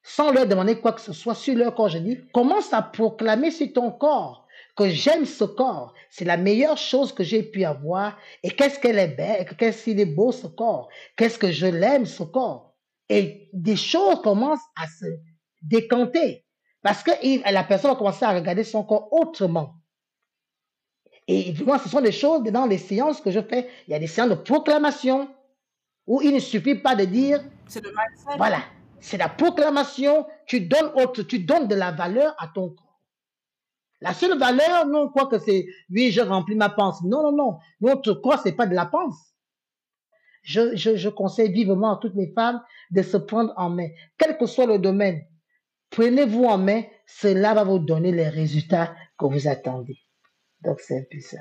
[0.03, 3.51] sans leur demander quoi que ce soit sur leur corps, je dis, commence à proclamer
[3.51, 4.47] sur ton corps
[4.81, 5.93] que j'aime ce corps.
[6.09, 8.17] C'est la meilleure chose que j'ai pu avoir.
[8.43, 10.89] Et qu'est-ce qu'elle est belle, qu'est-ce qu'il est beau ce corps.
[11.17, 12.75] Qu'est-ce que je l'aime ce corps.
[13.11, 15.05] Et des choses commencent à se
[15.61, 16.47] décanter.
[16.83, 17.11] Parce que
[17.53, 19.75] la personne va commencer à regarder son corps autrement.
[21.29, 23.69] Et moi, ce sont des choses dans les séances que je fais.
[23.87, 25.29] Il y a des séances de proclamation
[26.07, 27.45] où il ne suffit pas de dire.
[27.67, 28.39] C'est le mindset.
[28.39, 28.63] Voilà.
[28.99, 30.27] C'est la proclamation.
[30.47, 32.90] Tu donnes autre, tu donnes de la valeur à ton corps.
[34.01, 37.05] La seule valeur, non, quoi que c'est, oui, je remplis ma pensée.
[37.07, 37.59] Non, non, non.
[37.81, 39.31] Notre corps, c'est pas de la pensée.
[40.43, 44.67] Je, conseille vivement à toutes les femmes de se prendre en main, quel que soit
[44.67, 45.21] le domaine.
[45.91, 49.99] Prenez-vous en main, cela va vous donner les résultats que vous attendez.
[50.63, 51.39] Donc, c'est un peu ça.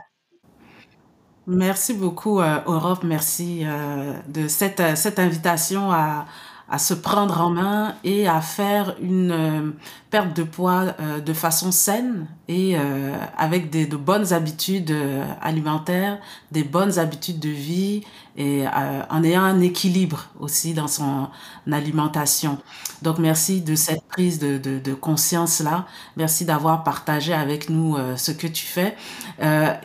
[1.48, 3.04] Merci beaucoup, euh, Europe.
[3.04, 6.26] Merci euh, de cette, cette invitation à,
[6.70, 9.72] à se prendre en main et à faire une euh,
[10.12, 14.96] perte de poids euh, de façon saine et euh, avec des, de bonnes habitudes
[15.42, 16.20] alimentaires,
[16.52, 18.04] des bonnes habitudes de vie
[18.38, 18.64] et
[19.10, 21.28] en ayant un équilibre aussi dans son
[21.70, 22.58] alimentation.
[23.02, 25.86] Donc merci de cette prise de, de, de conscience là.
[26.16, 28.96] Merci d'avoir partagé avec nous ce que tu fais.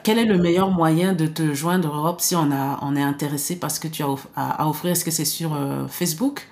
[0.05, 3.57] quel est le meilleur moyen de te joindre Europe si on a on est intéressé
[3.57, 4.92] parce que tu as à, offrir?
[4.92, 6.47] Est-ce que c'est sur Facebook?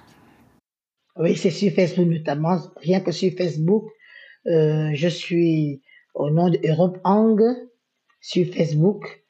[1.17, 2.59] Oui, c'est sur Facebook notamment.
[2.77, 3.85] Rien que sur Facebook,
[4.47, 5.83] euh, je suis
[6.15, 7.39] au nom de Europe Ang
[8.21, 9.23] sur Facebook.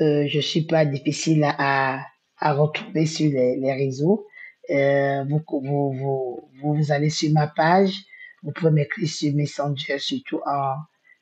[0.00, 2.04] Euh, je suis pas difficile à,
[2.36, 4.26] à retrouver sur les, les réseaux.
[4.70, 7.94] Euh, vous, vous, vous, vous allez sur ma page,
[8.42, 10.74] vous pouvez m'écrire sur Messenger, surtout en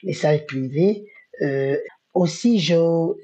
[0.03, 1.07] message privé.
[1.41, 1.79] Euh,
[2.13, 2.75] aussi, je,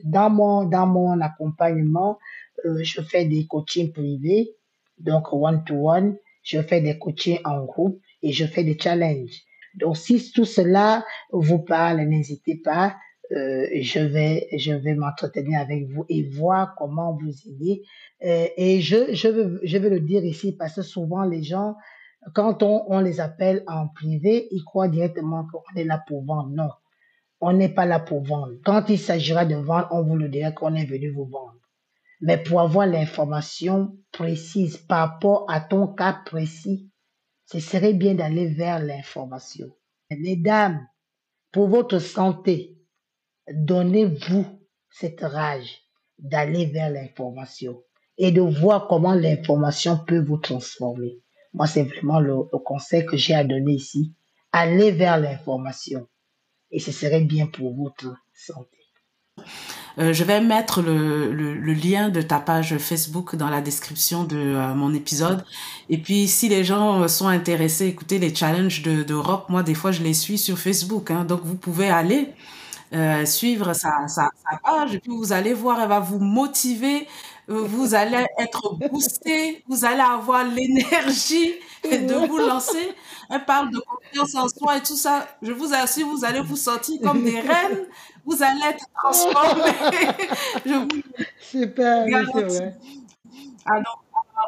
[0.04, 2.18] dans mon, dans mon accompagnement,
[2.64, 4.54] euh, je fais des coachings privés,
[4.98, 6.16] donc one-to-one.
[6.44, 9.42] Je fais des coachings en groupe et je fais des challenges.
[9.74, 12.96] Donc, si tout cela vous parle, n'hésitez pas.
[13.32, 17.82] Euh, je vais, je vais m'entretenir avec vous et voir comment vous aider.
[18.22, 21.74] Euh, et je, je, veux, je veux le dire ici parce que souvent les gens,
[22.34, 26.50] quand on, on les appelle en privé, ils croient directement qu'on est là pour vendre.
[26.50, 26.68] Non,
[27.40, 28.54] on n'est pas là pour vendre.
[28.64, 31.56] Quand il s'agira de vendre, on vous le dira qu'on est venu vous vendre.
[32.20, 36.90] Mais pour avoir l'information précise par rapport à ton cas précis,
[37.46, 39.68] ce serait bien d'aller vers l'information.
[40.10, 40.86] Mesdames,
[41.52, 42.78] pour votre santé,
[43.52, 44.46] donnez-vous
[44.90, 45.82] cette rage
[46.18, 47.82] d'aller vers l'information
[48.16, 51.20] et de voir comment l'information peut vous transformer.
[51.52, 54.14] Moi, c'est vraiment le, conseil que j'ai à donner ici.
[54.52, 56.08] Allez vers l'information
[56.70, 58.78] et ce serait bien pour votre santé.
[59.98, 64.24] Euh, je vais mettre le, le, le, lien de ta page Facebook dans la description
[64.24, 65.44] de euh, mon épisode.
[65.88, 69.92] Et puis, si les gens sont intéressés, écoutez les challenges d'Europe, de, moi, des fois,
[69.92, 71.10] je les suis sur Facebook.
[71.10, 72.34] Hein, donc, vous pouvez aller
[72.94, 77.08] euh, suivre sa, sa, sa, page et puis vous allez voir, elle va vous motiver,
[77.48, 82.92] vous allez être boosté, vous allez avoir l'énergie de vous lancer.
[83.30, 85.26] Elle parle de confiance en soi et tout ça.
[85.42, 87.86] Je vous assure, vous allez vous sentir comme des reines,
[88.24, 89.62] vous allez être transformés.
[90.66, 90.88] Je vous
[91.40, 92.76] Super, c'est vrai.
[93.66, 94.03] Alors,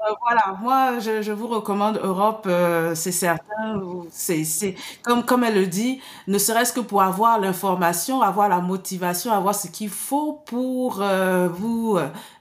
[0.08, 3.80] euh, voilà, moi, je, vous recommande Europe, euh, c'est certain.
[4.10, 9.32] C'est, comme comme elle le dit, ne serait-ce que pour avoir l'information, avoir la motivation,
[9.32, 11.98] avoir ce qu'il faut pour euh, vous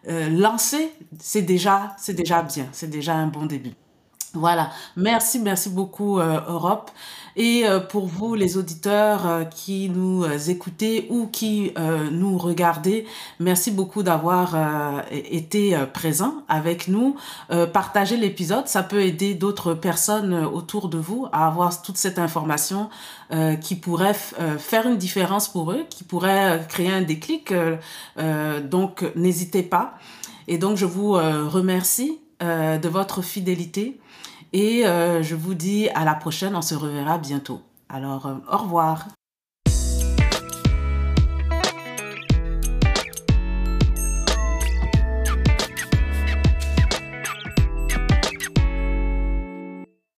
[0.07, 3.73] lancer, c'est déjà c'est déjà bien, c'est déjà un bon début.
[4.33, 6.91] Voilà, merci, merci beaucoup Europe.
[7.37, 11.73] Et euh, pour vous, les auditeurs euh, qui nous euh, écoutez ou qui
[12.11, 13.05] nous regardez,
[13.39, 14.55] merci beaucoup d'avoir
[15.11, 17.15] été présent avec nous.
[17.73, 22.89] partagez l'épisode, ça peut aider d'autres personnes autour de vous à avoir toute cette information
[23.61, 24.15] qui pourrait
[24.57, 27.53] faire une différence pour eux, qui pourrait créer un déclic.
[28.63, 29.95] donc, n'hésitez pas.
[30.47, 33.99] Et donc, je vous remercie de votre fidélité.
[34.57, 37.61] Et euh, je vous dis à la prochaine, on se reverra bientôt.
[37.89, 39.09] Alors, euh, au revoir.